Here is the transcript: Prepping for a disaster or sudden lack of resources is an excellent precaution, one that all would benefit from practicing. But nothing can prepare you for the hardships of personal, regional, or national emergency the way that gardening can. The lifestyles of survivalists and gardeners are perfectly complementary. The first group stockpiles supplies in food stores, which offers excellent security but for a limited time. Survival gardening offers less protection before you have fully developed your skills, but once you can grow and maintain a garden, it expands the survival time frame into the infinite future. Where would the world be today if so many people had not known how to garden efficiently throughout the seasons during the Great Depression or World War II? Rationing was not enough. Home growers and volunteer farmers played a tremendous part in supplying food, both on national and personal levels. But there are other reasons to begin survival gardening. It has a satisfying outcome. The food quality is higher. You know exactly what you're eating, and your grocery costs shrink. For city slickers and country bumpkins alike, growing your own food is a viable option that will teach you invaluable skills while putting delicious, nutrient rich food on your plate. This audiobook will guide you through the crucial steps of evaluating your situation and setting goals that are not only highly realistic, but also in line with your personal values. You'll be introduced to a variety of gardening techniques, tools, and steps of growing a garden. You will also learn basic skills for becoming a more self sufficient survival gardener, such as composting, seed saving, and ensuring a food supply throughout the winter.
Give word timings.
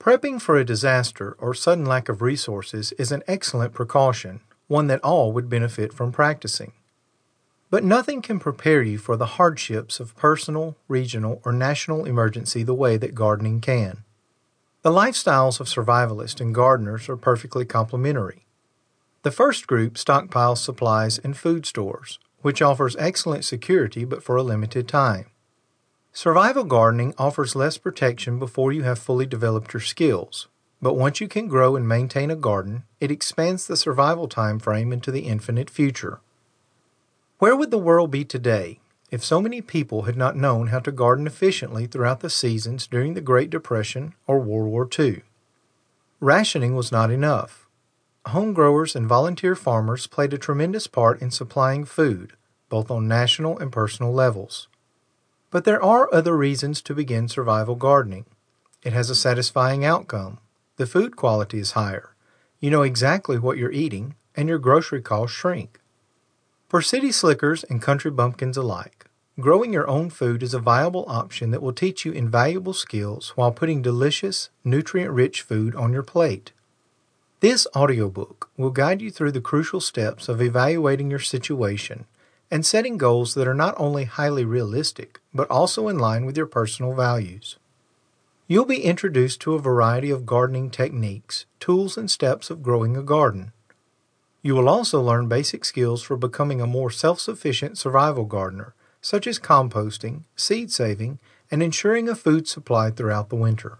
Prepping 0.00 0.40
for 0.40 0.56
a 0.56 0.64
disaster 0.64 1.36
or 1.40 1.52
sudden 1.52 1.84
lack 1.84 2.08
of 2.08 2.22
resources 2.22 2.92
is 2.92 3.10
an 3.10 3.24
excellent 3.26 3.74
precaution, 3.74 4.40
one 4.68 4.86
that 4.86 5.02
all 5.02 5.32
would 5.32 5.48
benefit 5.48 5.92
from 5.92 6.12
practicing. 6.12 6.72
But 7.68 7.82
nothing 7.82 8.22
can 8.22 8.38
prepare 8.38 8.80
you 8.80 8.96
for 8.96 9.16
the 9.16 9.26
hardships 9.26 9.98
of 9.98 10.16
personal, 10.16 10.76
regional, 10.86 11.42
or 11.44 11.52
national 11.52 12.04
emergency 12.04 12.62
the 12.62 12.74
way 12.74 12.96
that 12.96 13.16
gardening 13.16 13.60
can. 13.60 14.04
The 14.82 14.92
lifestyles 14.92 15.58
of 15.58 15.66
survivalists 15.66 16.40
and 16.40 16.54
gardeners 16.54 17.08
are 17.08 17.16
perfectly 17.16 17.64
complementary. 17.64 18.46
The 19.22 19.32
first 19.32 19.66
group 19.66 19.94
stockpiles 19.94 20.58
supplies 20.58 21.18
in 21.18 21.34
food 21.34 21.66
stores, 21.66 22.20
which 22.40 22.62
offers 22.62 22.94
excellent 23.00 23.44
security 23.44 24.04
but 24.04 24.22
for 24.22 24.36
a 24.36 24.44
limited 24.44 24.86
time. 24.86 25.26
Survival 26.12 26.64
gardening 26.64 27.14
offers 27.16 27.54
less 27.54 27.78
protection 27.78 28.38
before 28.38 28.72
you 28.72 28.82
have 28.82 28.98
fully 28.98 29.26
developed 29.26 29.72
your 29.72 29.80
skills, 29.80 30.48
but 30.80 30.94
once 30.94 31.20
you 31.20 31.28
can 31.28 31.48
grow 31.48 31.76
and 31.76 31.86
maintain 31.86 32.30
a 32.30 32.36
garden, 32.36 32.84
it 33.00 33.10
expands 33.10 33.66
the 33.66 33.76
survival 33.76 34.28
time 34.28 34.58
frame 34.58 34.92
into 34.92 35.10
the 35.10 35.20
infinite 35.20 35.70
future. 35.70 36.20
Where 37.38 37.54
would 37.54 37.70
the 37.70 37.78
world 37.78 38.10
be 38.10 38.24
today 38.24 38.80
if 39.10 39.24
so 39.24 39.40
many 39.40 39.60
people 39.60 40.02
had 40.02 40.16
not 40.16 40.36
known 40.36 40.68
how 40.68 40.80
to 40.80 40.92
garden 40.92 41.26
efficiently 41.26 41.86
throughout 41.86 42.20
the 42.20 42.30
seasons 42.30 42.86
during 42.86 43.14
the 43.14 43.20
Great 43.20 43.50
Depression 43.50 44.14
or 44.26 44.40
World 44.40 44.70
War 44.70 44.88
II? 44.98 45.22
Rationing 46.20 46.74
was 46.74 46.90
not 46.90 47.12
enough. 47.12 47.68
Home 48.26 48.52
growers 48.52 48.96
and 48.96 49.06
volunteer 49.06 49.54
farmers 49.54 50.08
played 50.08 50.32
a 50.32 50.38
tremendous 50.38 50.88
part 50.88 51.22
in 51.22 51.30
supplying 51.30 51.84
food, 51.84 52.32
both 52.68 52.90
on 52.90 53.06
national 53.06 53.58
and 53.58 53.70
personal 53.70 54.12
levels. 54.12 54.68
But 55.50 55.64
there 55.64 55.82
are 55.82 56.12
other 56.12 56.36
reasons 56.36 56.82
to 56.82 56.94
begin 56.94 57.28
survival 57.28 57.74
gardening. 57.74 58.26
It 58.82 58.92
has 58.92 59.08
a 59.08 59.14
satisfying 59.14 59.84
outcome. 59.84 60.38
The 60.76 60.86
food 60.86 61.16
quality 61.16 61.58
is 61.58 61.72
higher. 61.72 62.14
You 62.60 62.70
know 62.70 62.82
exactly 62.82 63.38
what 63.38 63.56
you're 63.56 63.72
eating, 63.72 64.14
and 64.36 64.48
your 64.48 64.58
grocery 64.58 65.00
costs 65.00 65.36
shrink. 65.36 65.80
For 66.68 66.82
city 66.82 67.10
slickers 67.12 67.64
and 67.64 67.80
country 67.80 68.10
bumpkins 68.10 68.58
alike, 68.58 69.06
growing 69.40 69.72
your 69.72 69.88
own 69.88 70.10
food 70.10 70.42
is 70.42 70.52
a 70.52 70.58
viable 70.58 71.06
option 71.08 71.50
that 71.50 71.62
will 71.62 71.72
teach 71.72 72.04
you 72.04 72.12
invaluable 72.12 72.74
skills 72.74 73.30
while 73.36 73.52
putting 73.52 73.80
delicious, 73.80 74.50
nutrient 74.64 75.12
rich 75.12 75.40
food 75.40 75.74
on 75.74 75.94
your 75.94 76.02
plate. 76.02 76.52
This 77.40 77.66
audiobook 77.74 78.50
will 78.56 78.70
guide 78.70 79.00
you 79.00 79.10
through 79.10 79.32
the 79.32 79.40
crucial 79.40 79.80
steps 79.80 80.28
of 80.28 80.42
evaluating 80.42 81.08
your 81.08 81.20
situation 81.20 82.04
and 82.50 82.64
setting 82.64 82.96
goals 82.96 83.34
that 83.34 83.46
are 83.46 83.54
not 83.54 83.74
only 83.76 84.04
highly 84.04 84.44
realistic, 84.44 85.20
but 85.34 85.50
also 85.50 85.88
in 85.88 85.98
line 85.98 86.24
with 86.24 86.36
your 86.36 86.46
personal 86.46 86.94
values. 86.94 87.56
You'll 88.46 88.64
be 88.64 88.82
introduced 88.82 89.40
to 89.42 89.54
a 89.54 89.58
variety 89.60 90.10
of 90.10 90.24
gardening 90.24 90.70
techniques, 90.70 91.44
tools, 91.60 91.98
and 91.98 92.10
steps 92.10 92.48
of 92.48 92.62
growing 92.62 92.96
a 92.96 93.02
garden. 93.02 93.52
You 94.40 94.54
will 94.54 94.68
also 94.68 95.02
learn 95.02 95.28
basic 95.28 95.64
skills 95.64 96.02
for 96.02 96.16
becoming 96.16 96.60
a 96.60 96.66
more 96.66 96.90
self 96.90 97.20
sufficient 97.20 97.76
survival 97.76 98.24
gardener, 98.24 98.74
such 99.02 99.26
as 99.26 99.38
composting, 99.38 100.22
seed 100.34 100.72
saving, 100.72 101.18
and 101.50 101.62
ensuring 101.62 102.08
a 102.08 102.14
food 102.14 102.48
supply 102.48 102.90
throughout 102.90 103.28
the 103.28 103.36
winter. 103.36 103.78